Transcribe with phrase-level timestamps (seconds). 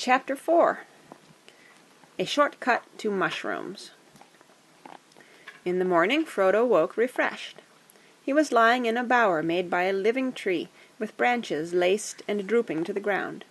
[0.00, 0.82] Chapter 4
[2.20, 3.90] A Short Cut to Mushrooms
[5.64, 7.56] In the morning Frodo woke refreshed.
[8.24, 10.68] He was lying in a bower made by a living tree,
[11.00, 13.44] with branches laced and drooping to the ground.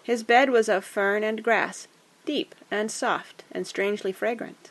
[0.00, 1.88] His bed was of fern and grass,
[2.24, 4.70] deep and soft and strangely fragrant.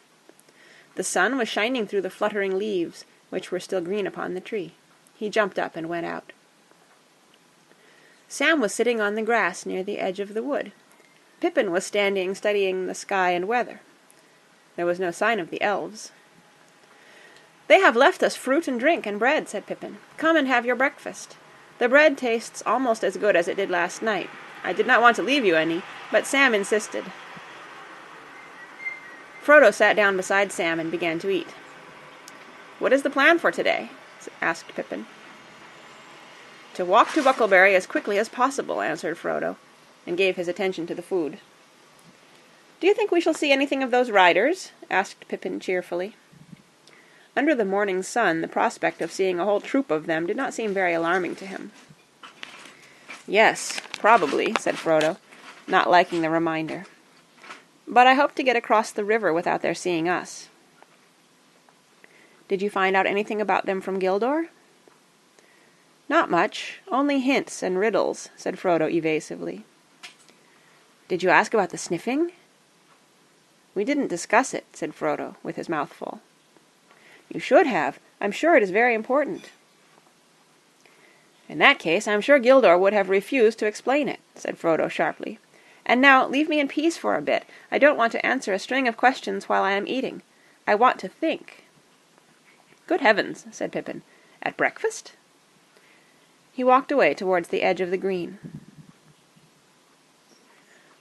[0.95, 4.71] The sun was shining through the fluttering leaves, which were still green upon the tree.
[5.17, 6.31] He jumped up and went out.
[8.29, 10.71] Sam was sitting on the grass near the edge of the wood.
[11.39, 13.79] Pippin was standing studying the sky and weather.
[14.75, 16.11] There was no sign of the elves.
[17.67, 19.99] "They have left us fruit and drink and bread," said Pippin.
[20.17, 21.37] "Come and have your breakfast.
[21.77, 24.29] The bread tastes almost as good as it did last night.
[24.63, 27.05] I did not want to leave you any, but Sam insisted."
[29.41, 31.49] Frodo sat down beside Sam and began to eat.
[32.79, 33.91] "What is the plan for today?"
[34.41, 35.05] asked Pippin.
[36.73, 39.55] "To walk to Bucklebury as quickly as possible," answered Frodo
[40.09, 41.37] and gave his attention to the food.
[42.79, 46.15] "Do you think we shall see anything of those riders?" asked Pippin cheerfully.
[47.37, 50.53] Under the morning sun the prospect of seeing a whole troop of them did not
[50.53, 51.71] seem very alarming to him.
[53.27, 55.17] "Yes, probably," said Frodo,
[55.67, 56.85] not liking the reminder.
[57.87, 60.49] "But I hope to get across the river without their seeing us."
[62.47, 64.49] "Did you find out anything about them from Gildor?"
[66.09, 66.79] "Not much.
[66.87, 69.65] Only hints and riddles," said Frodo evasively.
[71.09, 72.33] Did you ask about the sniffing?"
[73.73, 76.21] "We didn't discuss it," said Frodo, with his mouth full.
[77.29, 77.99] "You should have.
[78.21, 79.49] I'm sure it is very important."
[81.49, 85.39] "In that case I'm sure Gildor would have refused to explain it," said Frodo sharply.
[85.83, 87.43] "And now leave me in peace for a bit.
[87.71, 90.21] I don't want to answer a string of questions while I am eating.
[90.67, 91.63] I want to think."
[92.85, 94.03] "Good heavens!" said Pippin.
[94.43, 95.13] "At breakfast?"
[96.53, 98.37] He walked away towards the edge of the green.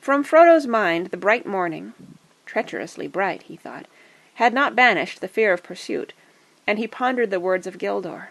[0.08, 1.92] From Frodo's mind the bright morning
[2.46, 3.84] treacherously bright, he thought
[4.36, 6.14] had not banished the fear of pursuit,
[6.66, 8.30] and he pondered the words of Gildor.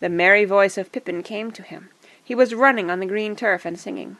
[0.00, 1.90] The merry voice of Pippin came to him.
[2.24, 4.16] He was running on the green turf and singing.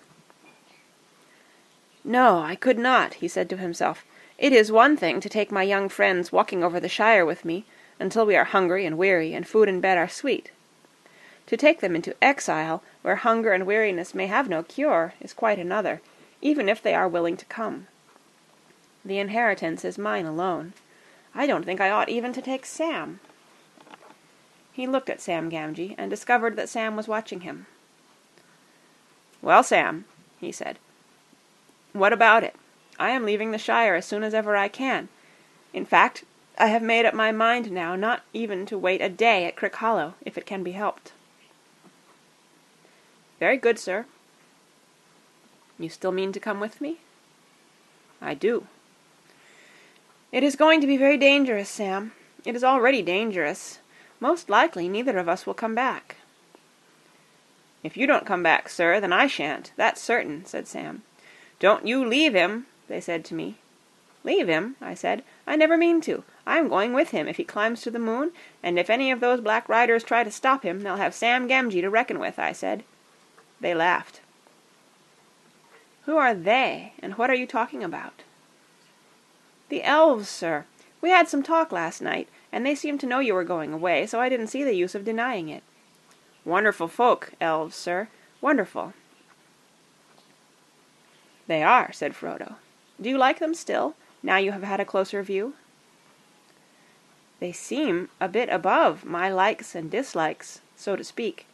[2.05, 4.05] No, I could not, he said to himself.
[4.37, 7.65] It is one thing to take my young friends walking over the Shire with me,
[7.99, 10.50] until we are hungry and weary, and food and bed are sweet.
[11.47, 15.59] To take them into exile, where hunger and weariness may have no cure, is quite
[15.59, 16.03] another,
[16.41, 17.87] even if they are willing to come.
[19.04, 20.72] The inheritance is mine alone.
[21.34, 23.21] I don't think I ought even to take Sam.
[24.72, 27.66] He looked at Sam Gamgee and discovered that Sam was watching him.
[29.43, 30.04] Well, Sam,
[30.41, 30.78] he said,
[31.93, 32.54] what about it?
[32.98, 35.09] I am leaving the Shire as soon as ever I can.
[35.72, 36.25] In fact,
[36.59, 40.15] I have made up my mind now not even to wait a day at Crickhollow,
[40.25, 41.12] if it can be helped.
[43.38, 44.06] Very good, sir,
[45.78, 46.99] you still mean to come with me?
[48.21, 48.66] I do.
[50.33, 52.12] It is going to be very dangerous, Sam.
[52.44, 53.78] It is already dangerous.
[54.21, 56.16] Most likely neither of us will come back.
[57.83, 61.03] If you don't come back, sir, then I shan't, that's certain, said Sam.
[61.61, 63.56] Don't you leave him, they said to me.
[64.25, 65.22] Leave him, I said.
[65.47, 66.25] I never mean to.
[66.47, 69.41] I'm going with him if he climbs to the moon, and if any of those
[69.41, 72.83] black riders try to stop him, they'll have Sam Gamgee to reckon with, I said.
[73.60, 74.21] They laughed.
[76.09, 78.23] Who are they, and what are you talking about?
[79.69, 80.65] The elves, sir.
[81.03, 84.07] We had some talk last night, and they seemed to know you were going away,
[84.07, 85.63] so I didn't see the use of denying it.
[86.47, 88.09] Wonderful folk, elves, sir.
[88.41, 88.95] Wonderful.
[91.47, 92.55] They are, said Frodo.
[92.99, 95.57] Do you like them still, now you have had a closer view?
[97.39, 101.45] They seem a bit above my likes and dislikes, so to speak,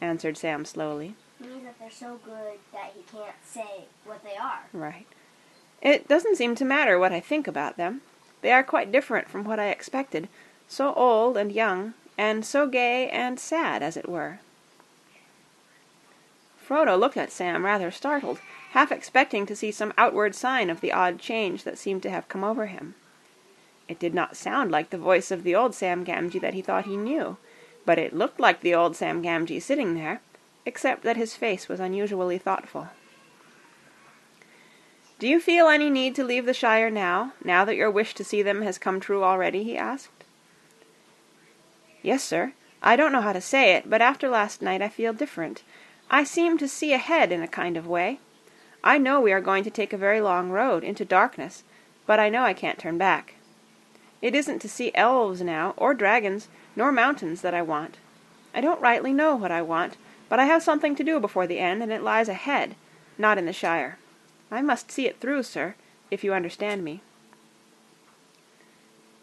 [0.00, 4.64] answered Sam slowly means that they're so good that he can't say what they are.
[4.72, 5.06] Right.
[5.82, 8.00] It doesn't seem to matter what I think about them.
[8.42, 10.28] They are quite different from what I expected,
[10.68, 14.40] so old and young, and so gay and sad, as it were.
[16.66, 20.92] Frodo looked at Sam rather startled, half expecting to see some outward sign of the
[20.92, 22.94] odd change that seemed to have come over him.
[23.88, 26.86] It did not sound like the voice of the old Sam Gamgee that he thought
[26.86, 27.36] he knew,
[27.84, 30.20] but it looked like the old Sam Gamgee sitting there,
[30.66, 32.88] except that his face was unusually thoughtful.
[35.18, 38.24] Do you feel any need to leave the Shire now, now that your wish to
[38.24, 39.64] see them has come true already?
[39.64, 40.24] he asked.
[42.02, 42.52] Yes, sir.
[42.82, 45.62] I don't know how to say it, but after last night I feel different.
[46.10, 48.20] I seem to see ahead in a kind of way.
[48.84, 51.64] I know we are going to take a very long road, into darkness,
[52.06, 53.34] but I know I can't turn back.
[54.20, 57.96] It isn't to see elves now, or dragons, nor mountains that I want.
[58.54, 59.96] I don't rightly know what I want,
[60.28, 62.74] but I have something to do before the end, and it lies ahead,
[63.18, 63.98] not in the Shire.
[64.50, 65.74] I must see it through, sir,
[66.10, 67.00] if you understand me.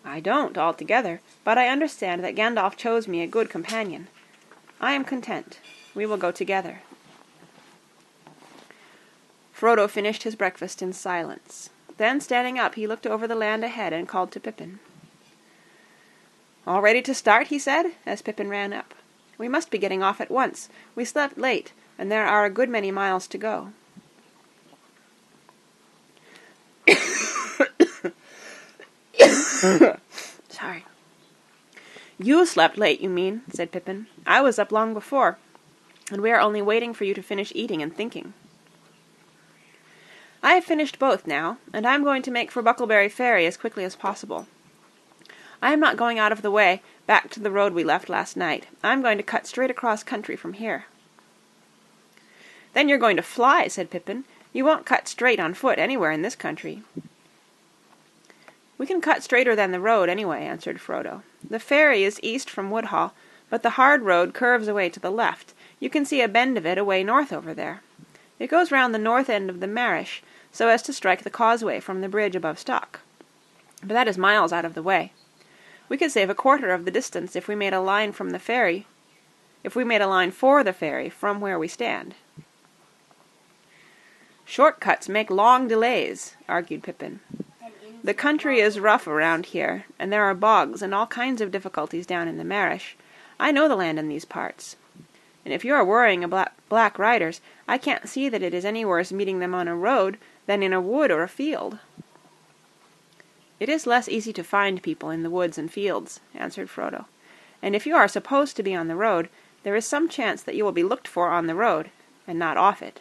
[0.05, 4.07] I don't altogether, but I understand that Gandalf chose me a good companion.
[4.81, 5.59] I am content.
[5.95, 6.81] We will go together.
[9.57, 11.69] Frodo finished his breakfast in silence.
[11.97, 14.79] Then, standing up, he looked over the land ahead and called to Pippin.
[16.67, 17.47] All ready to start?
[17.47, 18.94] he said, as Pippin ran up.
[19.43, 20.69] We must be getting off at once.
[20.95, 23.73] We slept late, and there are a good many miles to go.
[30.47, 30.85] Sorry.
[32.17, 34.07] You slept late, you mean, said Pippin.
[34.25, 35.37] I was up long before,
[36.09, 38.33] and we are only waiting for you to finish eating and thinking.
[40.41, 43.57] I have finished both now, and I am going to make for Bucklebury Ferry as
[43.57, 44.47] quickly as possible.
[45.61, 48.38] I am not going out of the way, back to the road we left last
[48.38, 48.67] night.
[48.83, 50.85] I am going to cut straight across country from here.
[52.73, 54.23] Then you're going to fly, said Pippin.
[54.51, 56.81] You won't cut straight on foot anywhere in this country.
[58.77, 61.21] We can cut straighter than the road, anyway, answered Frodo.
[61.47, 63.13] The ferry is east from Woodhall,
[63.50, 65.53] but the hard road curves away to the left.
[65.79, 67.81] You can see a bend of it away north over there.
[68.39, 71.79] It goes round the north end of the Marish, so as to strike the causeway
[71.79, 73.01] from the bridge above Stock.
[73.81, 75.13] But that is miles out of the way.
[75.89, 78.39] We could save a quarter of the distance if we made a line from the
[78.39, 78.88] ferry
[79.63, 82.15] if we made a line for the ferry from where we stand.
[84.45, 87.21] Short cuts make long delays, argued Pippin.
[88.03, 92.06] The country is rough around here, and there are bogs and all kinds of difficulties
[92.06, 92.97] down in the Marish.
[93.39, 94.75] I know the land in these parts.
[95.45, 98.83] And if you are worrying about black riders, I can't see that it is any
[98.83, 101.79] worse meeting them on a road than in a wood or a field.
[103.63, 107.06] It is less easy to find people in the woods and fields, answered Frodo.
[107.62, 109.30] And if you are supposed to be on the road,
[109.63, 111.89] there is some chance that you will be looked for on the road,
[112.27, 113.00] and not off it.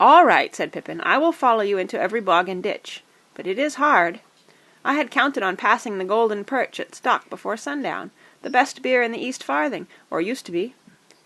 [0.00, 1.02] All right, said Pippin.
[1.02, 3.02] I will follow you into every bog and ditch.
[3.34, 4.20] But it is hard.
[4.86, 8.10] I had counted on passing the Golden Perch at Stock before sundown,
[8.40, 10.74] the best beer in the East Farthing, or used to be.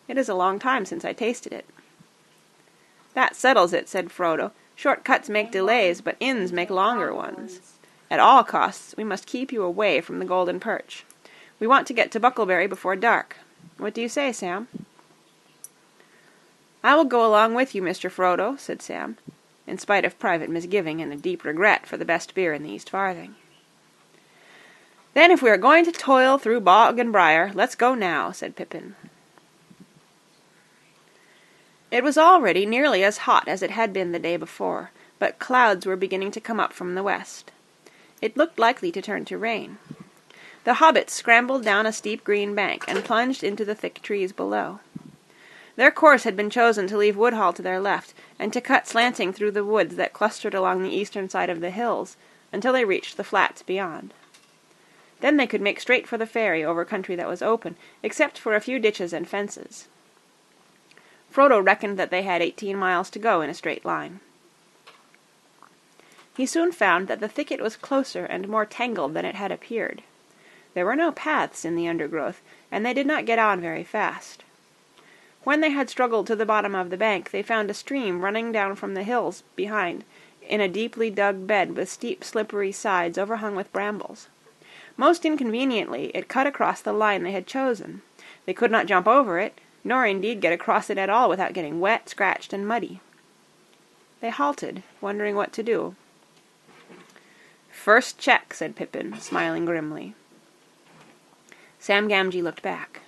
[0.09, 1.65] It is a long time since I tasted it.
[3.15, 4.51] That settles it, said Frodo.
[4.79, 7.73] Short cuts make delays, but inns make longer ones.
[8.09, 11.05] At all costs, we must keep you away from the Golden Perch.
[11.59, 13.39] We want to get to Bucklebury before dark.
[13.77, 14.69] What do you say, Sam?
[16.85, 18.09] I will go along with you, Mr.
[18.09, 19.19] Frodo, said Sam
[19.67, 22.71] in spite of private misgiving and a deep regret for the best beer in the
[22.71, 23.35] East Farthing.
[25.15, 28.55] Then if we are going to toil through bog and briar, let's go now, said
[28.55, 28.95] Pippin.
[31.91, 35.87] It was already nearly as hot as it had been the day before, but clouds
[35.87, 37.51] were beginning to come up from the west.
[38.21, 39.79] It looked likely to turn to rain.
[40.65, 44.81] The hobbits scrambled down a steep green bank and plunged into the thick trees below.
[45.77, 49.33] Their course had been chosen to leave Woodhall to their left, and to cut slanting
[49.33, 52.17] through the woods that clustered along the eastern side of the hills,
[52.53, 54.13] until they reached the flats beyond.
[55.21, 58.55] Then they could make straight for the ferry over country that was open, except for
[58.55, 59.89] a few ditches and fences.
[61.39, 64.19] Frodo reckoned that they had eighteen miles to go in a straight line.
[66.37, 70.03] He soon found that the thicket was closer and more tangled than it had appeared.
[70.75, 72.43] There were no paths in the undergrowth,
[72.73, 74.43] and they did not get on very fast.
[75.45, 78.51] When they had struggled to the bottom of the bank, they found a stream running
[78.51, 80.03] down from the hills behind,
[80.43, 84.27] in a deeply dug bed with steep, slippery sides overhung with brambles.
[84.97, 88.03] Most inconveniently, it cut across the line they had chosen.
[88.45, 91.81] They could not jump over it, nor indeed get across it at all without getting
[91.81, 93.01] wet, scratched, and muddy.
[94.21, 95.95] They halted, wondering what to do.
[97.71, 100.15] First check, said Pippin, smiling grimly.
[101.79, 103.03] Sam Gamgee looked back.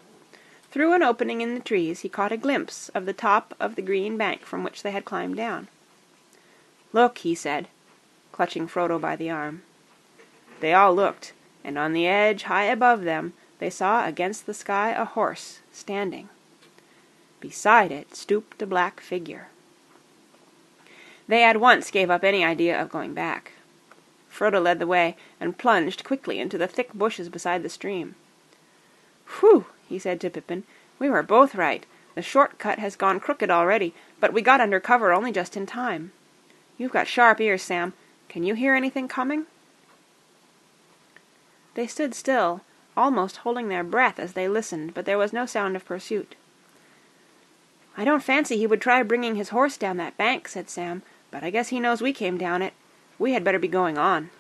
[0.70, 3.82] Through an opening in the trees he caught a glimpse of the top of the
[3.82, 5.66] green bank from which they had climbed down.
[6.92, 7.68] Look, he said,
[8.30, 9.62] clutching Frodo by the arm.
[10.60, 11.32] They all looked,
[11.64, 16.28] and on the edge high above them they saw against the sky a horse standing.
[17.40, 19.48] Beside it stooped a black figure.
[21.26, 23.52] They at once gave up any idea of going back.
[24.30, 28.14] Frodo led the way, and plunged quickly into the thick bushes beside the stream.
[29.38, 29.66] Whew!
[29.88, 30.64] he said to Pippin.
[30.98, 31.86] "We were both right.
[32.14, 35.66] The short cut has gone crooked already, but we got under cover only just in
[35.66, 36.12] time.
[36.76, 37.92] You've got sharp ears, Sam.
[38.28, 39.46] Can you hear anything coming?"
[41.74, 42.62] They stood still,
[42.96, 46.34] almost holding their breath as they listened, but there was no sound of pursuit.
[48.00, 51.44] "I don't fancy he would try bringing his horse down that bank," said Sam, "but
[51.44, 52.72] I guess he knows we came down it.
[53.18, 54.30] We had better be going on."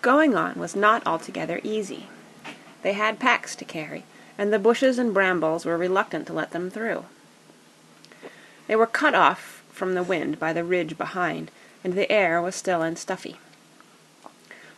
[0.00, 2.08] Going on was not altogether easy.
[2.80, 4.04] They had packs to carry,
[4.38, 7.04] and the bushes and brambles were reluctant to let them through.
[8.66, 11.50] They were cut off from the wind by the ridge behind,
[11.84, 13.38] and the air was still and stuffy.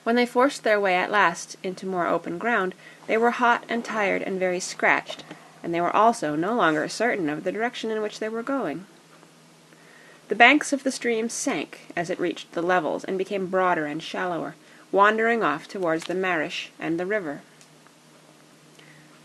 [0.06, 2.76] When they forced their way at last into more open ground,
[3.08, 5.24] they were hot and tired and very scratched,
[5.64, 8.86] and they were also no longer certain of the direction in which they were going.
[10.28, 14.00] The banks of the stream sank as it reached the levels and became broader and
[14.00, 14.54] shallower,
[14.92, 17.40] wandering off towards the marish and the river.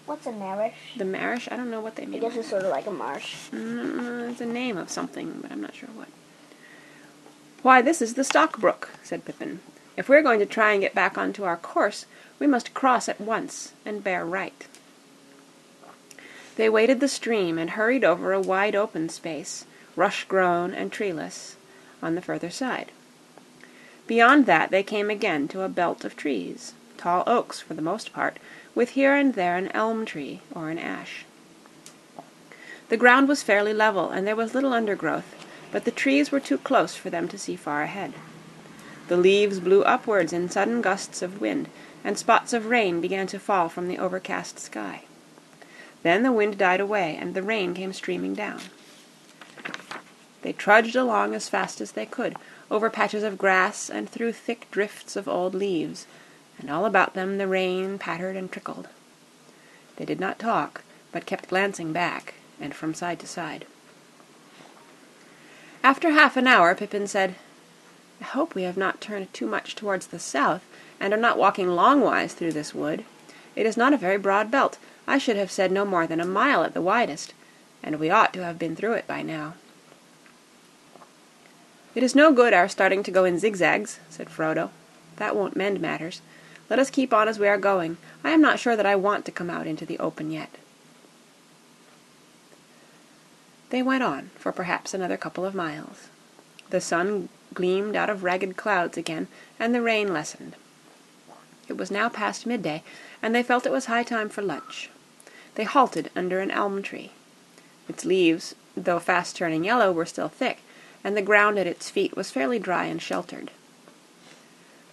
[0.08, 0.96] What's a marish?
[0.98, 1.48] The marish?
[1.52, 2.26] I don't know what they mean.
[2.26, 3.36] I guess it's sort of like a marsh.
[3.52, 6.08] Mm, it's a name of something, but I'm not sure what.
[7.62, 9.60] Why, this is the Stock Brook, said Pippin.
[10.02, 12.08] If we're going to try and get back onto our course,
[12.40, 14.66] we must cross at once and bear right.
[16.56, 19.64] They waded the stream and hurried over a wide open space,
[19.96, 21.56] rush grown and treeless,
[22.02, 22.92] on the further side.
[24.08, 28.12] Beyond that they came again to a belt of trees, tall oaks for the most
[28.12, 28.38] part,
[28.74, 31.26] with here and there an elm tree or an ash.
[32.90, 35.36] The ground was fairly level, and there was little undergrowth,
[35.72, 38.16] but the trees were too close for them to see far ahead.
[39.12, 41.68] The leaves blew upwards in sudden gusts of wind,
[42.02, 45.02] and spots of rain began to fall from the overcast sky.
[46.02, 48.62] Then the wind died away, and the rain came streaming down.
[50.44, 52.38] They trudged along as fast as they could,
[52.72, 56.08] over patches of grass and through thick drifts of old leaves,
[56.58, 58.88] and all about them the rain pattered and trickled.
[59.98, 63.66] They did not talk, but kept glancing back and from side to side.
[65.84, 67.36] After half an hour Pippin said,
[68.22, 70.64] I hope we have not turned too much towards the south,
[71.00, 73.04] and are not walking longwise through this wood.
[73.56, 74.78] It is not a very broad belt.
[75.08, 77.34] I should have said no more than a mile at the widest,
[77.82, 79.56] and we ought to have been through it by now.
[81.96, 84.70] It is no good our starting to go in zigzags, said Frodo.
[85.18, 86.22] That won't mend matters.
[86.70, 87.98] Let us keep on as we are going.
[88.24, 90.58] I am not sure that I want to come out into the open yet.
[93.72, 96.08] They went on for perhaps another couple of miles.
[96.70, 99.28] The sun gleamed out of ragged clouds again,
[99.60, 100.56] and the rain lessened.
[101.68, 102.84] It was now past midday,
[103.22, 104.90] and they felt it was high time for lunch.
[105.56, 107.12] They halted under an elm tree.
[107.88, 110.60] Its leaves, though fast turning yellow, were still thick,
[111.04, 113.52] and the ground at its feet was fairly dry and sheltered.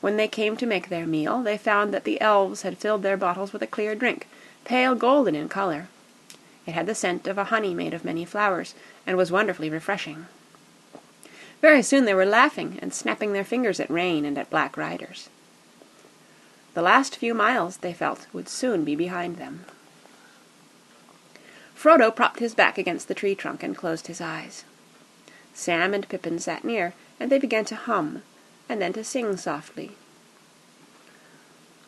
[0.01, 3.17] When they came to make their meal, they found that the elves had filled their
[3.17, 4.29] bottles with a clear drink,
[4.65, 5.89] pale golden in color.
[6.67, 8.75] It had the scent of a honey made of many flowers,
[9.07, 10.27] and was wonderfully refreshing.
[11.61, 15.29] Very soon they were laughing and snapping their fingers at rain and at black riders.
[16.75, 19.65] The last few miles, they felt, would soon be behind them.
[21.75, 24.65] Frodo propped his back against the tree trunk and closed his eyes.
[25.55, 28.23] Sam and Pippin sat near, and they began to hum,
[28.69, 29.93] and then to sing softly.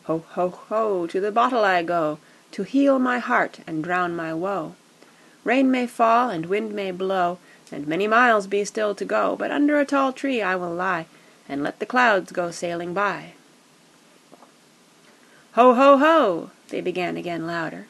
[0.05, 2.19] Ho, ho, ho, to the bottle I go,
[2.51, 4.75] to heal my heart and drown my woe.
[5.43, 7.37] Rain may fall and wind may blow,
[7.71, 11.05] and many miles be still to go, but under a tall tree I will lie,
[11.47, 13.33] and let the clouds go sailing by.
[15.53, 16.51] Ho, ho, ho!
[16.69, 17.87] they began again louder.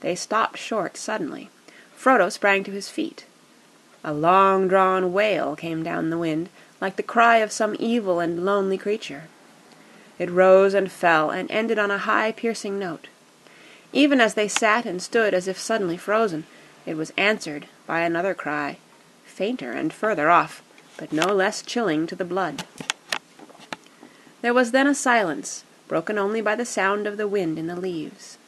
[0.00, 1.50] They stopped short suddenly.
[1.96, 3.24] Frodo sprang to his feet.
[4.04, 6.48] A long-drawn wail came down the wind,
[6.80, 9.24] like the cry of some evil and lonely creature.
[10.18, 13.08] It rose and fell, and ended on a high, piercing note.
[13.92, 16.44] Even as they sat and stood as if suddenly frozen,
[16.84, 18.78] it was answered by another cry,
[19.24, 20.62] fainter and further off,
[20.96, 22.64] but no less chilling to the blood.
[24.42, 27.78] There was then a silence, broken only by the sound of the wind in the
[27.78, 28.38] leaves.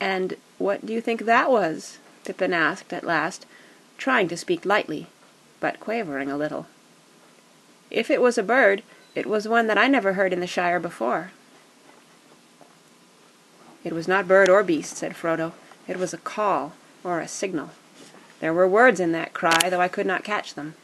[0.00, 1.98] And what do you think that was?
[2.24, 3.46] Pippin asked at last,
[3.98, 5.06] trying to speak lightly,
[5.60, 6.66] but quavering a little.
[7.90, 8.82] If it was a bird,
[9.14, 11.30] it was one that I never heard in the Shire before.
[13.84, 15.52] It was not bird or beast, said Frodo.
[15.86, 16.72] It was a call,
[17.06, 17.70] or a signal.
[18.40, 20.74] There were words in that cry, though I could not catch them.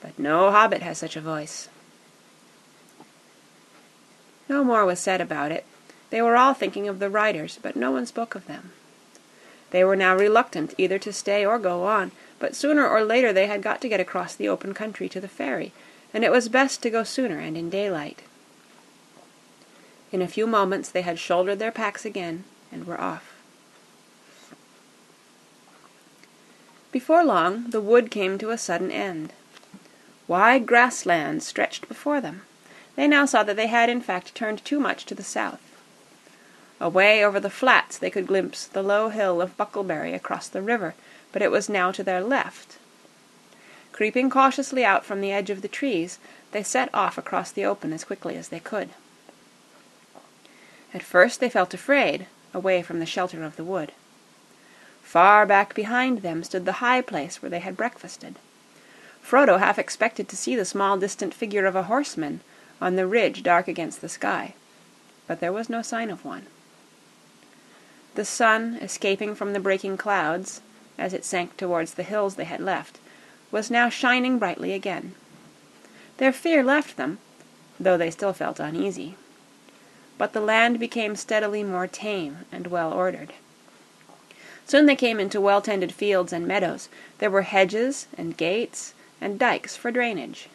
[0.00, 1.68] But no hobbit has such a voice.
[4.48, 5.66] No more was said about it.
[6.10, 8.70] They were all thinking of the riders, but no one spoke of them.
[9.70, 13.48] They were now reluctant either to stay or go on, but sooner or later they
[13.48, 15.72] had got to get across the open country to the ferry,
[16.14, 18.22] and it was best to go sooner and in daylight.
[20.12, 23.27] In a few moments they had shouldered their packs again and were off.
[26.90, 29.32] Before long the wood came to a sudden end.
[30.26, 32.42] Wide grasslands stretched before them.
[32.96, 35.60] They now saw that they had in fact turned too much to the south.
[36.80, 40.94] Away over the flats they could glimpse the low hill of Bucklebury across the river,
[41.32, 42.78] but it was now to their left.
[43.92, 46.18] Creeping cautiously out from the edge of the trees,
[46.52, 48.90] they set off across the open as quickly as they could.
[50.94, 53.92] At first they felt afraid, away from the shelter of the wood.
[55.08, 58.34] Far back behind them stood the high place where they had breakfasted.
[59.24, 62.42] Frodo half expected to see the small distant figure of a horseman
[62.78, 64.52] on the ridge dark against the sky,
[65.26, 66.44] but there was no sign of one.
[68.16, 70.60] The sun, escaping from the breaking clouds,
[70.98, 72.98] as it sank towards the hills they had left,
[73.50, 75.14] was now shining brightly again.
[76.18, 77.16] Their fear left them,
[77.80, 79.16] though they still felt uneasy.
[80.18, 83.32] But the land became steadily more tame and well ordered.
[84.68, 86.90] Soon they came into well tended fields and meadows.
[87.18, 90.50] There were hedges and gates and dikes for drainage.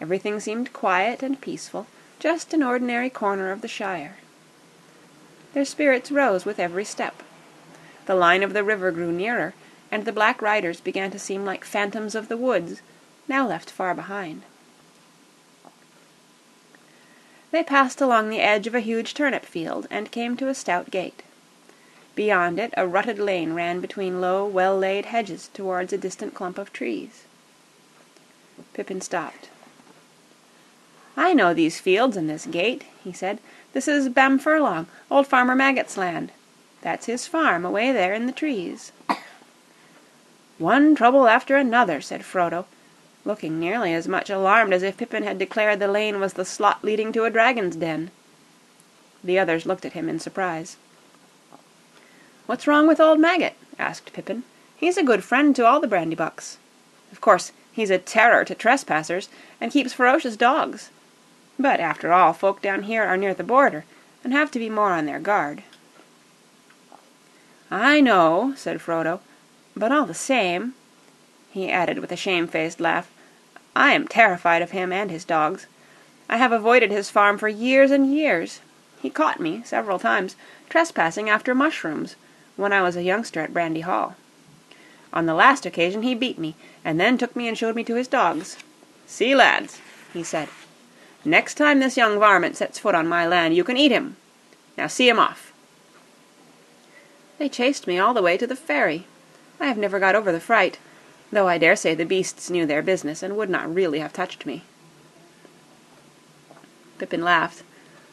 [0.00, 1.86] Everything seemed quiet and peaceful,
[2.18, 4.16] just an ordinary corner of the Shire.
[5.54, 7.22] Their spirits rose with every step.
[8.06, 9.54] The line of the river grew nearer,
[9.92, 12.82] and the black riders began to seem like phantoms of the woods,
[13.28, 14.42] now left far behind.
[17.52, 20.90] They passed along the edge of a huge turnip field and came to a stout
[20.90, 21.22] gate.
[22.20, 26.58] Beyond it a rutted lane ran between low, well laid hedges towards a distant clump
[26.58, 27.24] of trees.
[28.74, 29.48] Pippin stopped.
[31.16, 33.38] I know these fields and this gate, he said.
[33.72, 36.30] This is Bamfurlong, old Farmer Maggot's land.
[36.82, 38.92] That's his farm, away there in the trees.
[40.58, 42.66] One trouble after another, said Frodo,
[43.24, 46.84] looking nearly as much alarmed as if Pippin had declared the lane was the slot
[46.84, 48.10] leading to a dragon's den.
[49.24, 50.76] The others looked at him in surprise.
[52.50, 53.54] What's wrong with old Maggot?
[53.78, 54.42] asked Pippin.
[54.76, 56.56] He's a good friend to all the Brandybucks.
[57.12, 59.28] Of course, he's a terror to trespassers,
[59.60, 60.90] and keeps ferocious dogs.
[61.60, 63.84] But after all, folk down here are near the border,
[64.24, 65.62] and have to be more on their guard.
[67.70, 69.20] I know, said Frodo,
[69.76, 70.74] but all the same,
[71.52, 73.08] he added with a shamefaced laugh,
[73.76, 75.68] I am terrified of him and his dogs.
[76.28, 78.58] I have avoided his farm for years and years.
[79.00, 80.34] He caught me, several times,
[80.68, 82.16] trespassing after mushrooms,
[82.60, 84.14] when I was a youngster at Brandy Hall.
[85.12, 87.96] On the last occasion he beat me, and then took me and showed me to
[87.96, 88.56] his dogs.
[89.06, 89.80] See, lads,
[90.12, 90.48] he said,
[91.24, 94.16] Next time this young varmint sets foot on my land, you can eat him.
[94.78, 95.52] Now see him off.
[97.38, 99.06] They chased me all the way to the ferry.
[99.58, 100.78] I have never got over the fright,
[101.32, 104.46] though I dare say the beasts knew their business and would not really have touched
[104.46, 104.62] me.
[106.98, 107.62] Pippin laughed.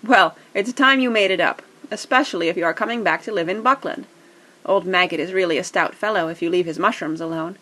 [0.04, 3.50] Well, it's time you made it up, especially if you are coming back to live
[3.50, 4.06] in Buckland.
[4.68, 7.58] Old Maggot is really a stout fellow if you leave his mushrooms alone.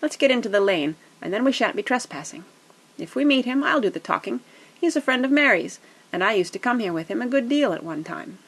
[0.00, 2.44] Let's get into the lane, and then we shan't be trespassing.
[2.98, 4.40] If we meet him, I'll do the talking,
[4.82, 5.78] He's a friend of Merry's,
[6.12, 8.38] and I used to come here with him a good deal at one time.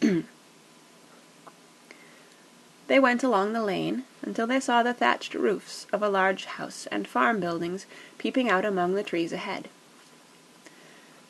[2.86, 6.86] they went along the lane until they saw the thatched roofs of a large house
[6.92, 7.86] and farm buildings
[8.18, 9.68] peeping out among the trees ahead.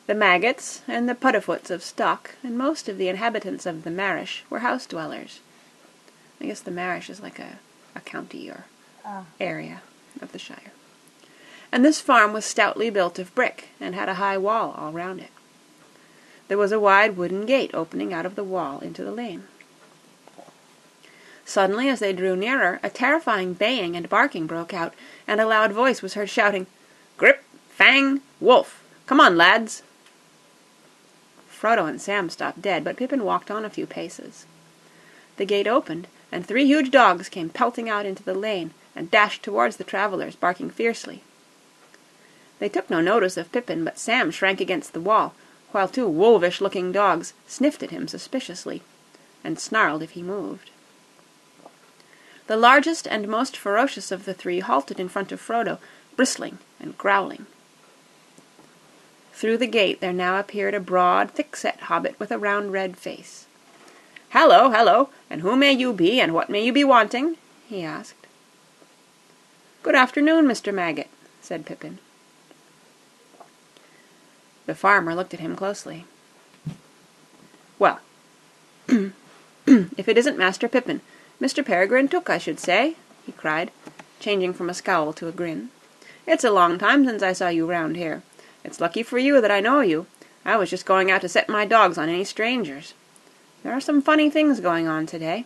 [0.07, 4.43] The maggots and the Puddifoots of Stock and most of the inhabitants of the Marish
[4.49, 5.41] were house dwellers.
[6.41, 7.59] I guess the Marish is like a,
[7.95, 8.65] a county or
[9.05, 9.25] oh.
[9.39, 9.81] area
[10.21, 10.71] of the Shire
[11.71, 15.19] and this farm was stoutly built of brick and had a high wall all round
[15.19, 15.31] it.
[16.47, 19.43] There was a wide wooden gate opening out of the wall into the lane.
[21.45, 24.93] Suddenly, as they drew nearer, a terrifying baying and barking broke out,
[25.27, 26.67] and a loud voice was heard shouting,
[27.15, 28.83] Grip, Fang, Wolf!
[29.05, 29.81] Come on, lads!
[31.59, 34.45] Frodo and Sam stopped dead, but Pippin walked on a few paces.
[35.37, 39.43] The gate opened, and three huge dogs came pelting out into the lane and dashed
[39.43, 41.23] towards the travelers, barking fiercely.
[42.59, 45.33] They took no notice of Pippin, but Sam shrank against the wall,
[45.71, 48.81] while two wolvish-looking dogs sniffed at him suspiciously,
[49.43, 50.71] and snarled if he moved.
[52.47, 55.79] The largest and most ferocious of the three halted in front of Frodo,
[56.15, 57.45] bristling and growling.
[59.37, 63.45] Through the gate there now appeared a broad, thick-set hobbit with a round red face.
[64.31, 65.11] "Hallo, hallo!
[65.29, 67.37] And who may you be, and what may you be wanting?"
[67.69, 68.25] he asked.
[69.83, 70.73] "Good afternoon, Mr.
[70.73, 71.99] Maggot," said Pippin.
[74.65, 76.05] The farmer looked at him closely.
[77.77, 77.99] "Well,
[78.87, 81.01] if it isn't Master Pippin,
[81.39, 81.63] Mr.
[81.63, 83.69] Peregrine Took, I should say," he cried,
[84.19, 85.69] changing from a scowl to a grin.
[86.25, 88.23] "It's a long time since I saw you round here.
[88.67, 90.07] It's lucky for you that I know you.
[90.43, 92.93] I was just going out to set my dogs on any strangers.
[93.63, 95.45] There are some funny things going on today.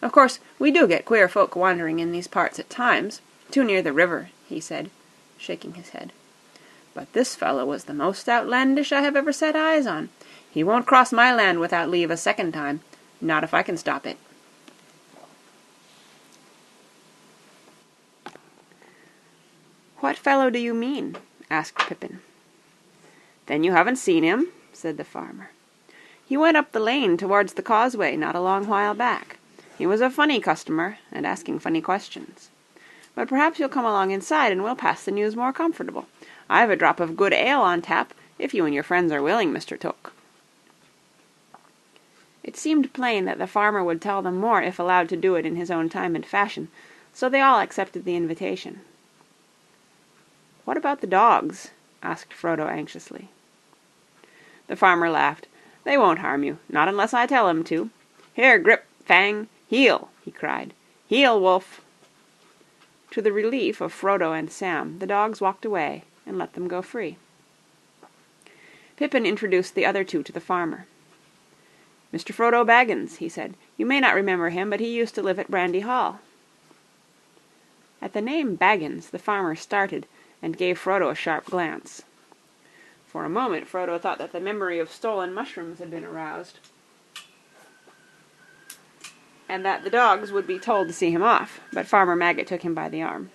[0.00, 3.20] Of course, we do get queer folk wandering in these parts at times.
[3.50, 4.88] Too near the river," he said,
[5.36, 6.10] shaking his head.
[6.94, 10.08] But this fellow was the most outlandish I have ever set eyes on.
[10.50, 12.80] He won't cross my land without leave a second time,
[13.20, 14.16] not if I can stop it.
[19.98, 21.16] What fellow do you mean?
[21.52, 22.20] Asked Pippin.
[23.46, 24.48] Then you haven't seen him?
[24.72, 25.50] said the farmer.
[26.24, 29.38] He went up the lane towards the causeway not a long while back.
[29.76, 32.50] He was a funny customer, and asking funny questions.
[33.14, 36.06] But perhaps you'll come along inside, and we'll pass the news more comfortable.
[36.48, 39.52] I've a drop of good ale on tap, if you and your friends are willing,
[39.52, 39.78] Mr.
[39.78, 40.12] Took.
[42.42, 45.46] It seemed plain that the farmer would tell them more if allowed to do it
[45.46, 46.68] in his own time and fashion,
[47.12, 48.80] so they all accepted the invitation.
[50.64, 51.72] "What about the dogs?"
[52.04, 53.30] asked Frodo anxiously.
[54.68, 55.48] The farmer laughed.
[55.82, 57.90] "They won't harm you, not unless I tell 'em to.
[58.32, 60.72] Here, Grip, Fang, heel!" he cried.
[61.08, 61.80] "Heel, Wolf!"
[63.10, 66.80] To the relief of Frodo and Sam, the dogs walked away and let them go
[66.80, 67.16] free.
[68.96, 70.86] Pippin introduced the other two to the farmer.
[72.14, 72.32] "Mr.
[72.32, 73.54] Frodo Baggins," he said.
[73.76, 76.20] "You may not remember him, but he used to live at Brandy Hall."
[78.00, 80.06] At the name Baggins the farmer started,
[80.42, 82.02] and gave Frodo a sharp glance.
[83.06, 86.58] For a moment Frodo thought that the memory of stolen mushrooms had been aroused,
[89.48, 92.62] and that the dogs would be told to see him off, but Farmer Maggot took
[92.62, 93.30] him by the arm.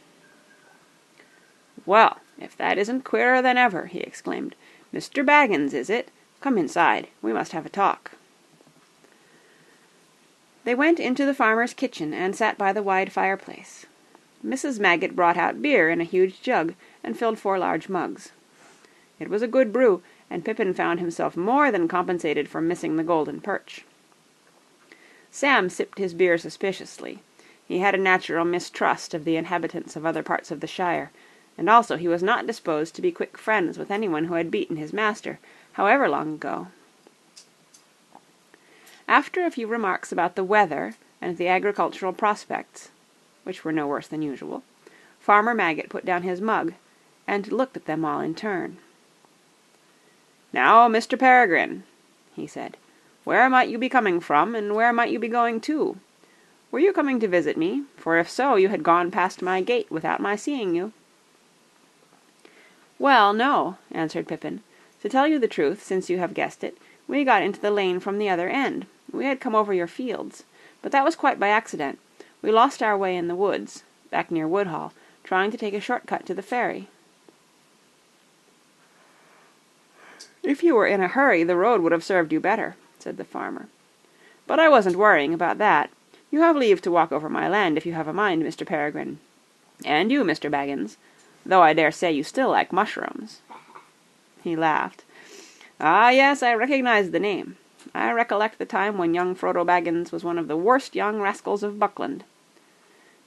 [1.86, 4.56] "Well, if that isn't queerer than ever!" he exclaimed.
[4.94, 5.24] "Mr.
[5.24, 6.10] Baggins, is it?
[6.42, 7.08] Come inside.
[7.22, 8.12] We must have a talk."
[10.64, 13.86] They went into the farmer's kitchen and sat by the wide fireplace.
[14.46, 14.80] Mrs.
[14.80, 16.74] Maggot brought out beer in a huge jug,
[17.04, 18.32] and filled four large mugs.
[19.20, 23.04] It was a good brew, and Pippin found himself more than compensated for missing the
[23.04, 23.84] golden perch.
[25.32, 27.20] Sam sipped his beer suspiciously.
[27.68, 31.12] He had a natural mistrust of the inhabitants of other parts of the Shire,
[31.58, 34.78] and also he was not disposed to be quick friends with anyone who had beaten
[34.78, 35.40] his master,
[35.74, 36.68] however long ago.
[39.08, 42.90] After a few remarks about the weather and the agricultural prospects,
[43.48, 44.62] which were no worse than usual,
[45.22, 46.74] Farmer Maggot put down his mug
[47.26, 48.78] and looked at them all in turn.
[50.52, 51.18] "Now, Mr.
[51.18, 51.84] Peregrine,"
[52.36, 52.76] he said,
[53.24, 55.98] "where might you be coming from, and where might you be going to?
[56.72, 57.84] Were you coming to visit me?
[57.96, 60.92] For if so, you had gone past my gate without my seeing you."
[63.00, 64.62] "Well, no," answered Pippin.
[65.02, 68.02] "To tell you the truth, since you have guessed it, we got into the lane
[68.02, 68.88] from the other end.
[69.10, 70.44] We had come over your fields.
[70.82, 72.00] But that was quite by accident.
[72.42, 74.94] We lost our way in the woods, back near Woodhall
[75.28, 76.88] trying to take a short cut to the ferry.
[80.42, 83.26] If you were in a hurry, the road would have served you better, said the
[83.26, 83.68] farmer.
[84.48, 85.90] But I wasn't worrying about that.
[86.32, 88.66] You have leave to walk over my land if you have a mind, Mr.
[88.66, 89.20] Peregrine.
[89.84, 90.50] And you, Mr.
[90.50, 90.96] Baggins,
[91.46, 93.42] though I dare say you still like mushrooms.
[94.42, 95.04] He laughed.
[95.82, 97.58] Ah, yes, I recognize the name.
[97.94, 101.64] I recollect the time when young Frodo Baggins was one of the worst young rascals
[101.64, 102.24] of Buckland.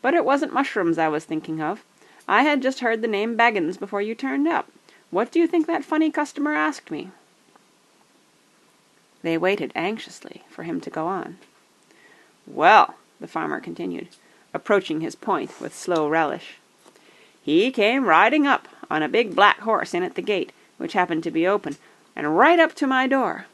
[0.02, 1.84] But it wasn't mushrooms I was thinking of.
[2.26, 4.68] I had just heard the name Baggins before you turned up.
[5.10, 7.10] What do you think that funny customer asked me?"
[9.22, 11.38] They waited anxiously for him to go on.
[12.46, 14.08] "Well," the farmer continued,
[14.54, 16.58] approaching his point with slow relish,
[17.42, 21.22] "he came riding up on a big black horse in at the gate, which happened
[21.24, 21.76] to be open,
[22.16, 23.46] and right up to my door.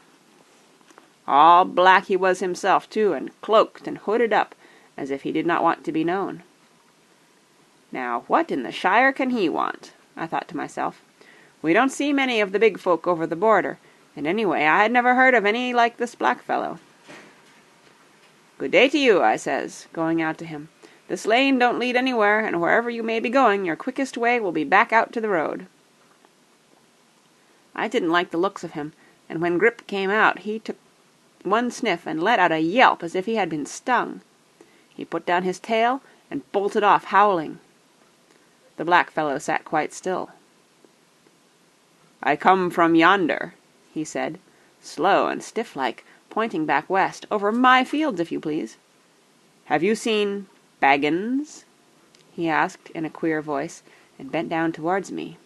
[1.26, 4.54] All black he was himself, too, and cloaked and hooded up,
[4.96, 6.42] as if he did not want to be known.
[7.92, 9.92] Now what in the Shire can he want?
[10.16, 11.02] I thought to myself.
[11.62, 13.78] We don't see many of the big folk over the border,
[14.14, 16.78] and anyway I had never heard of any like this black fellow.
[18.58, 20.68] Good day to you, I says, going out to him.
[21.08, 24.52] This lane don't lead anywhere, and wherever you may be going, your quickest way will
[24.52, 25.66] be back out to the road.
[27.74, 28.92] I didn't like the looks of him,
[29.28, 30.76] and when Grip came out he took
[31.46, 34.20] one sniff and let out a yelp as if he had been stung.
[34.92, 37.58] He put down his tail and bolted off howling.
[38.76, 40.30] The black fellow sat quite still.
[42.22, 43.54] "I come from yonder,"
[43.94, 44.38] he said,
[44.82, 48.76] slow and stiff-like, pointing back west, "over my fields, if you please.
[49.66, 50.48] Have you seen
[50.82, 51.64] Baggins?"
[52.34, 53.82] he asked in a queer voice,
[54.18, 55.38] and bent down towards me.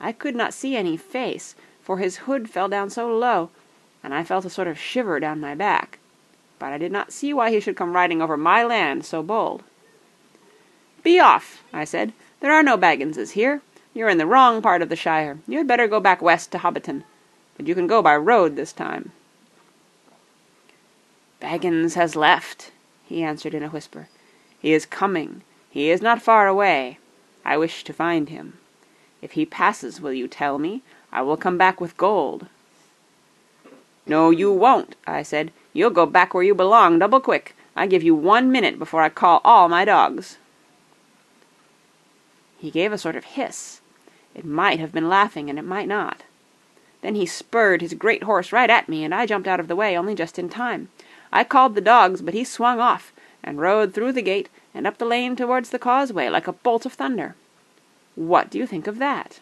[0.00, 3.50] I could not see any face, for his hood fell down so low,
[4.04, 5.98] and I felt a sort of shiver down my back,
[6.58, 9.64] but I did not see why he should come riding over my land so bold.
[11.02, 12.12] "Be off!" I said.
[12.40, 13.62] There are no Bagginses here.
[13.94, 15.38] You're in the wrong part of the Shire.
[15.48, 17.04] You had better go back west to Hobbiton.
[17.56, 19.12] But you can go by road this time."
[21.40, 22.72] "Baggins has left,"
[23.06, 24.08] he answered in a whisper.
[24.58, 25.42] "He is coming.
[25.70, 26.98] He is not far away.
[27.44, 28.58] I wish to find him.
[29.22, 30.82] If he passes, will you tell me?
[31.10, 32.48] I will come back with gold."
[34.06, 35.52] "No, you won't," I said.
[35.72, 37.56] "You'll go back where you belong, double quick.
[37.74, 40.38] I give you one minute before I call all my dogs.
[42.58, 43.80] He gave a sort of hiss.
[44.34, 46.22] It might have been laughing, and it might not.
[47.02, 49.76] Then he spurred his great horse right at me, and I jumped out of the
[49.76, 50.88] way only just in time.
[51.32, 53.12] I called the dogs, but he swung off,
[53.42, 56.86] and rode through the gate and up the lane towards the causeway like a bolt
[56.86, 57.36] of thunder.
[58.14, 59.40] What do you think of that?"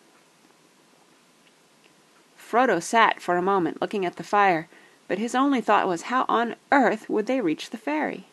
[2.52, 4.68] Frodo sat for a moment looking at the fire,
[5.08, 8.26] but his only thought was how on earth would they reach the ferry.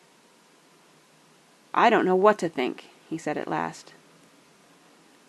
[1.73, 3.93] "I don't know what to think," he said at last.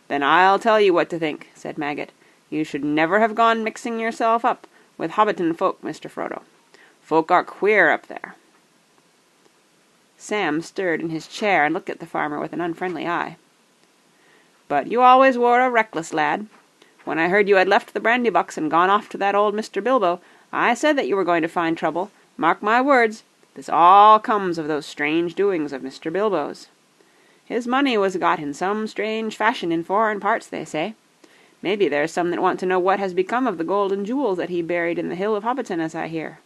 [0.08, 2.10] "Then I'll tell you what to think," said Maggot.
[2.48, 4.66] "You should never have gone mixing yourself up
[4.98, 6.10] with Hobbiton folk, Mr.
[6.10, 6.42] Frodo.
[7.00, 8.34] Folk are queer up there."
[10.18, 13.36] Sam stirred in his chair and looked at the farmer with an unfriendly eye.
[14.66, 16.48] But you always were a reckless lad.
[17.04, 19.54] When I heard you had left the brandy box and gone off to that old
[19.54, 19.82] Mr.
[19.82, 20.20] Bilbo,
[20.52, 22.10] I said that you were going to find trouble.
[22.36, 26.12] Mark my words, this all comes of those strange doings of Mr.
[26.12, 26.68] Bilbo's.
[27.44, 30.94] His money was got in some strange fashion in foreign parts, they say.
[31.62, 34.38] Maybe there's some that want to know what has become of the gold and jewels
[34.38, 36.38] that he buried in the hill of Hobbiton, as I hear."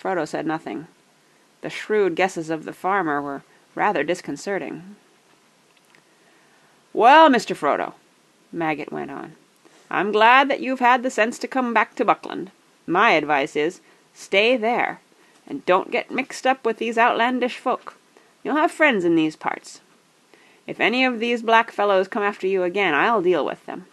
[0.00, 0.86] Frodo said nothing.
[1.62, 3.42] The shrewd guesses of the farmer were
[3.74, 4.96] rather disconcerting.
[6.92, 7.56] "Well, Mr.
[7.56, 7.94] Frodo,"
[8.56, 9.36] Maggot went on,
[9.90, 12.50] "I'm glad that you've had the sense to come back to Buckland.
[12.86, 13.82] My advice is,
[14.14, 15.00] stay there,
[15.46, 17.96] and don't get mixed up with these outlandish folk.
[18.42, 19.82] You'll have friends in these parts.
[20.66, 23.84] If any of these black fellows come after you again, I'll deal with them.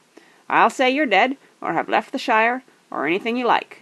[0.49, 3.81] I'll say you're dead, or have left the Shire, or anything you like.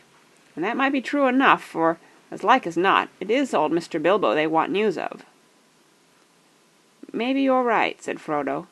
[0.56, 2.00] And that might be true enough, for,
[2.32, 4.02] as like as not, it is old Mr.
[4.02, 5.24] Bilbo they want news of."
[7.14, 8.66] "Maybe you're right," said Frodo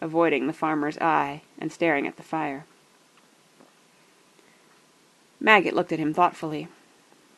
[0.00, 2.64] avoiding the farmer's eye and staring at the fire.
[5.40, 6.68] Maggot looked at him thoughtfully.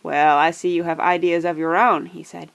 [0.03, 2.51] "Well, I see you have ideas of your own," he said.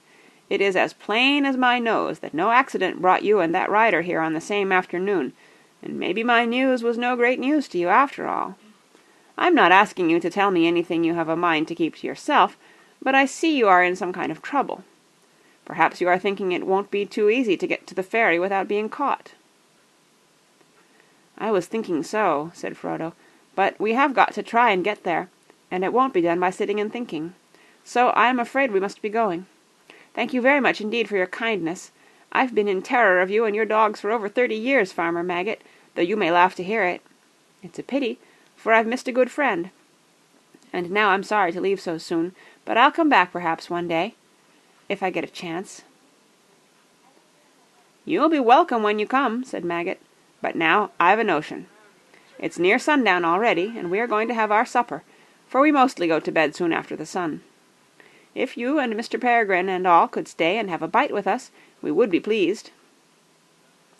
[0.50, 4.02] "It is as plain as my nose that no accident brought you and that rider
[4.02, 5.32] here on the same afternoon,
[5.82, 8.56] and maybe my news was no great news to you after all.
[9.36, 12.06] I'm not asking you to tell me anything you have a mind to keep to
[12.06, 12.56] yourself,
[13.02, 14.84] but I see you are in some kind of trouble.
[15.64, 18.68] Perhaps you are thinking it won't be too easy to get to the ferry without
[18.68, 19.32] being caught.
[21.36, 23.12] "I was thinking so," said Frodo,
[23.54, 25.28] "but we have got to try and get there,
[25.70, 27.34] and it won't be done by sitting and thinking.
[27.82, 29.46] So I am afraid we must be going.
[30.14, 31.90] Thank you very much indeed for your kindness.
[32.30, 35.60] I've been in terror of you and your dogs for over thirty years, Farmer Maggot,
[35.94, 37.02] though you may laugh to hear it.
[37.62, 38.18] It's a pity,
[38.56, 39.70] for I've missed a good friend.
[40.72, 44.14] And now I'm sorry to leave so soon, but I'll come back perhaps one day,
[44.88, 45.82] if I get a chance."
[48.04, 50.00] "You'll be welcome when you come," said Maggot.
[50.44, 51.68] But now I've a notion.
[52.38, 55.02] It's near sundown already, and we are going to have our supper,
[55.48, 57.40] for we mostly go to bed soon after the sun.
[58.34, 59.18] If you and Mr.
[59.18, 62.72] Peregrine and all could stay and have a bite with us, we would be pleased."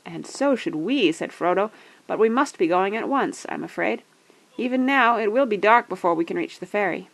[0.04, 1.70] "And so should we," said Frodo,
[2.07, 4.02] "but we must be going at once, I'm afraid.
[4.59, 7.09] Even now it will be dark before we can reach the ferry."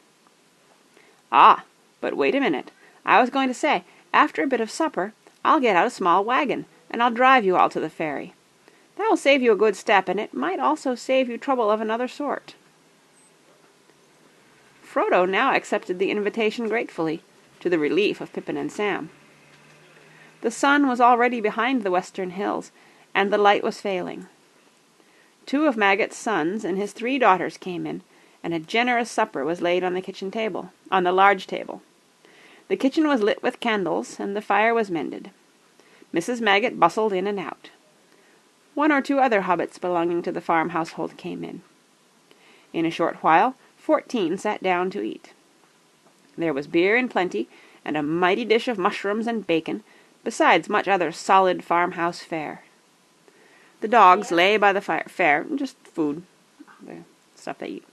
[1.31, 1.63] "Ah,
[2.01, 2.73] but wait a minute.
[3.07, 5.13] I was going to say, after a bit of supper,
[5.45, 8.35] I'll get out a small wagon, and I'll drive you all to the ferry.
[9.01, 11.81] That will save you a good step, and it might also save you trouble of
[11.81, 12.55] another sort."
[14.85, 17.23] Frodo now accepted the invitation gratefully,
[17.61, 19.09] to the relief of Pippin and Sam.
[20.43, 22.73] The sun was already behind the western hills,
[23.15, 24.27] and the light was failing.
[25.47, 28.03] Two of Maggot's sons and his three daughters came in,
[28.45, 31.81] and a generous supper was laid on the kitchen table, on the large table.
[32.69, 35.31] The kitchen was lit with candles, and the fire was mended.
[36.13, 36.43] Mrs.
[36.43, 37.71] Maggot bustled in and out.
[38.75, 41.63] One or two other hobbits belonging to the farm household came in.
[42.73, 45.33] In a short while fourteen sat down to eat.
[46.39, 47.49] There was beer in plenty,
[47.85, 49.83] and a mighty dish of mushrooms and bacon,
[50.23, 52.63] besides much other solid farmhouse fare.
[53.81, 56.23] The dogs lay by the fire fare, just food,
[56.83, 56.99] the
[57.35, 57.85] stuff they eat.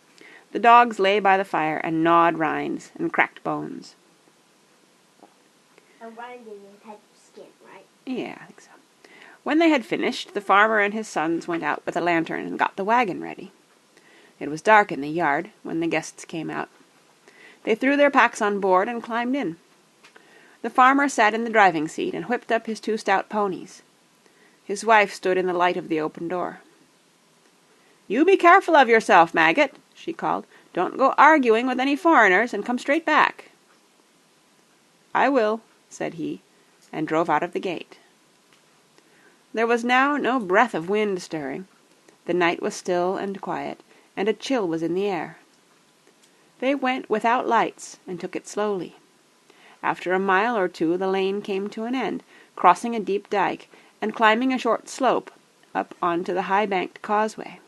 [0.52, 3.96] The dogs lay by the fire and gnawed rinds and cracked bones.
[6.02, 7.86] A rind is a type of skin, right?
[8.06, 8.72] Yeah, I think so.
[9.48, 12.60] When they had finished, the farmer and his sons went out with a lantern and
[12.60, 13.54] got the wagon ready.
[14.42, 16.68] It was dark in the yard when the guests came out.
[17.64, 19.56] They threw their packs on board and climbed in.
[20.64, 23.84] The farmer sat in the driving seat and whipped up his two stout ponies.
[24.66, 26.60] His wife stood in the light of the open door.
[28.10, 30.46] "You be careful of yourself, Maggot," she called.
[30.74, 33.46] "Don't go arguing with any foreigners, and come straight back."
[35.16, 36.42] "I will," said he,
[36.92, 37.98] and drove out of the gate.
[39.58, 41.68] There was now no breath of wind stirring;
[42.26, 43.82] the night was still and quiet,
[44.16, 45.40] and a chill was in the air.
[46.60, 48.98] They went without lights, and took it slowly.
[49.82, 52.22] After a mile or two the lane came to an end,
[52.56, 53.68] crossing a deep dyke,
[54.00, 55.32] and climbing a short slope
[55.74, 57.60] up on to the high banked causeway.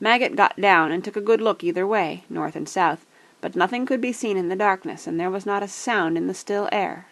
[0.00, 3.06] Maggot got down and took a good look either way, north and south,
[3.40, 6.26] but nothing could be seen in the darkness, and there was not a sound in
[6.26, 7.06] the still air.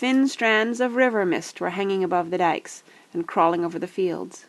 [0.00, 2.82] Thin strands of river mist were hanging above the dikes,
[3.12, 4.46] and crawling over the fields.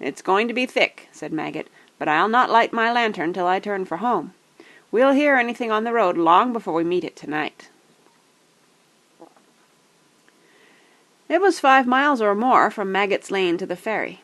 [0.00, 3.60] "It's going to be thick," said Maggot, "but I'll not light my lantern till I
[3.60, 4.34] turn for home.
[4.90, 7.68] We'll hear anything on the road long before we meet it tonight."
[11.28, 14.22] It was five miles or more from Maggot's Lane to the ferry.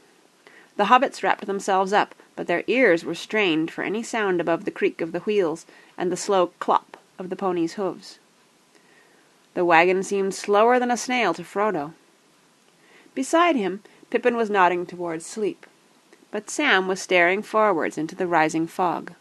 [0.74, 4.72] The hobbits wrapped themselves up, but their ears were strained for any sound above the
[4.72, 5.64] creak of the wheels
[5.96, 8.18] and the slow clop of the ponies' hoofs.
[9.54, 11.94] The wagon seemed slower than a snail to Frodo.
[13.14, 15.66] Beside him Pippin was nodding towards sleep,
[16.30, 19.12] but Sam was staring forwards into the rising fog.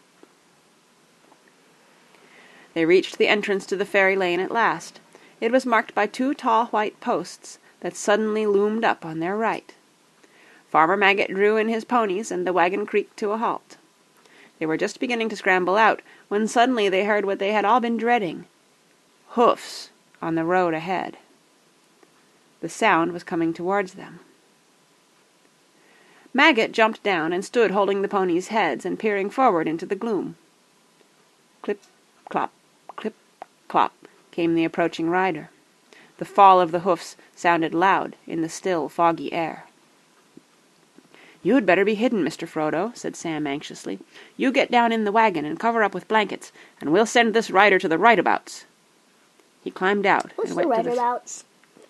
[2.74, 4.98] They reached the entrance to the Ferry lane at last.
[5.40, 9.72] It was marked by two tall white posts that suddenly loomed up on their right.
[10.68, 13.76] Farmer Maggot drew in his ponies, and the wagon creaked to a halt.
[14.58, 17.78] They were just beginning to scramble out, when suddenly they heard what they had all
[17.78, 18.46] been dreading
[19.30, 19.90] hoofs
[20.24, 21.18] on the road ahead.
[22.60, 24.20] The sound was coming towards them.
[26.32, 30.36] Maggot jumped down and stood holding the ponies' heads and peering forward into the gloom.
[31.60, 31.80] Clip,
[32.30, 32.50] clop,
[32.96, 33.14] clip,
[33.68, 33.92] clop,
[34.30, 35.50] came the approaching rider.
[36.16, 39.66] The fall of the hoofs sounded loud in the still, foggy air.
[41.42, 42.48] "You'd better be hidden, Mr.
[42.48, 43.98] Frodo," said Sam anxiously.
[44.38, 47.50] "You get down in the wagon and cover up with blankets, and we'll send this
[47.50, 48.64] rider to the rightabouts."
[49.64, 51.20] He climbed out What's and the went to the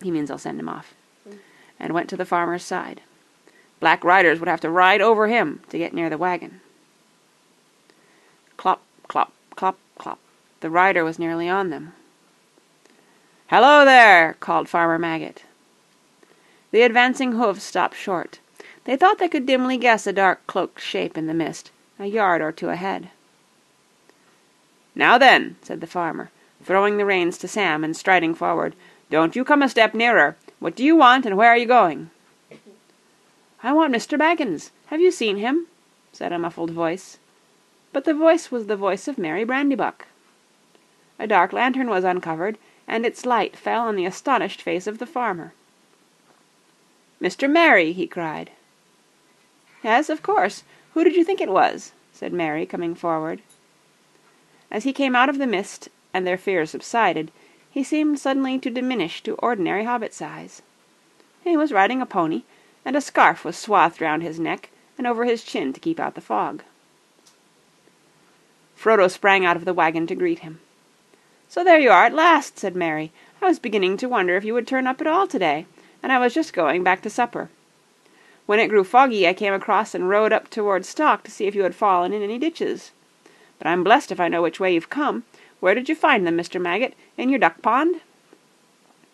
[0.01, 0.95] he means I'll send him off,
[1.29, 1.39] mm.
[1.81, 3.01] and went to the farmer's side.
[3.81, 6.61] Black riders would have to ride over him to get near the wagon.
[8.57, 10.21] Clop, clop, clop, clop.
[10.61, 11.95] The rider was nearly on them.
[13.49, 15.43] "Hello there!" called Farmer Maggot.
[16.71, 18.39] The advancing hoofs stopped short.
[18.85, 22.41] They thought they could dimly guess a dark cloaked shape in the mist, a yard
[22.41, 23.11] or two ahead.
[24.95, 26.31] "Now then," said the farmer,
[26.65, 28.75] throwing the reins to Sam and striding forward,
[29.11, 30.37] "don't you come a step nearer.
[30.59, 32.11] What do you want, and where are you going?"
[33.63, 34.19] "I want Mr.
[34.19, 34.71] Baggins.
[34.87, 35.67] Have you seen him?"
[36.13, 37.19] said a muffled voice.
[37.93, 40.07] But the voice was the voice of Merry Brandybuck.
[41.19, 45.07] A dark lantern was uncovered, and its light fell on the astonished face of the
[45.07, 45.53] farmer.
[47.21, 47.49] "Mr.
[47.49, 48.51] Merry!" he cried.
[49.83, 50.65] "Yes, of course.
[50.95, 53.43] Who did you think it was?" said Merry, coming forward.
[54.71, 57.31] As he came out of the mist and their fears subsided,
[57.71, 60.63] he seemed suddenly to diminish to ordinary hobbit size.
[61.43, 62.45] He was riding a pony,
[62.85, 66.15] and a scarf was swathed round his neck and over his chin to keep out
[66.15, 66.63] the fog.
[68.77, 70.61] Frodo sprang out of the wagon to greet him.
[71.49, 73.11] "So there you are at last," said Merry.
[73.43, 75.67] "I was beginning to wonder if you would turn up at all today,
[76.03, 77.51] and I was just going back to supper.
[78.47, 81.55] When it grew foggy I came across and rode up towards Stock to see if
[81.55, 82.93] you had fallen in any ditches.
[83.59, 85.25] But I'm blessed if I know which way you've come.
[85.65, 86.61] Where did you find them, Mr.
[86.61, 86.93] Maggot?
[87.17, 88.03] In your duck pond?"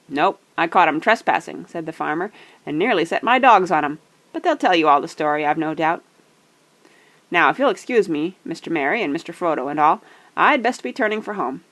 [0.09, 2.33] "Nope, I caught 'em trespassing," said the farmer,
[2.67, 4.01] "and nearly set my dogs on 'em.
[4.33, 6.03] But they'll tell you all the story, I've no doubt.
[7.31, 8.69] Now, if you'll excuse me, Mr.
[8.69, 9.33] Merry and Mr.
[9.33, 10.03] Frodo and all,
[10.37, 11.63] I'd best be turning for home.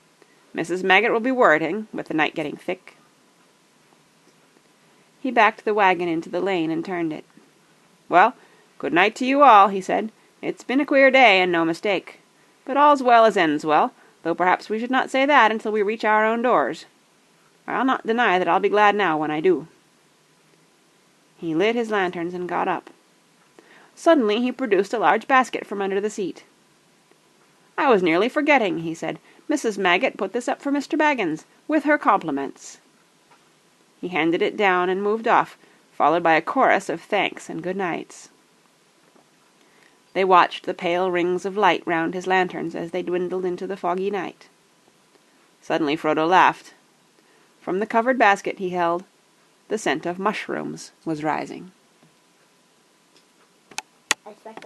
[0.54, 0.84] Mrs.
[0.84, 2.94] Maggot will be worriting, with the night getting thick."
[5.20, 7.24] He backed the wagon into the lane and turned it.
[8.08, 8.34] "Well,
[8.78, 10.12] good night to you all," he said.
[10.40, 12.20] "It's been a queer day, and no mistake.
[12.64, 15.82] But all's well as ends well, though perhaps we should not say that until we
[15.82, 16.86] reach our own doors.
[17.66, 19.68] I'll not deny that I'll be glad now when I do."
[21.36, 22.90] He lit his lanterns and got up.
[23.94, 26.44] Suddenly he produced a large basket from under the seat.
[27.76, 29.18] "I was nearly forgetting," he said.
[29.48, 29.78] "Mrs.
[29.78, 30.98] Maggot put this up for Mr.
[30.98, 32.78] Baggins, with her compliments."
[34.00, 35.56] He handed it down and moved off,
[35.92, 38.30] followed by a chorus of thanks and good nights.
[40.14, 43.76] They watched the pale rings of light round his lanterns as they dwindled into the
[43.76, 44.48] foggy night.
[45.60, 46.74] Suddenly Frodo laughed.
[47.60, 49.04] From the covered basket he held,
[49.68, 51.72] the scent of mushrooms was rising.